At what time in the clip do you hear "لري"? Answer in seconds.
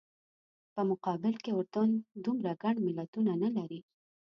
3.57-3.79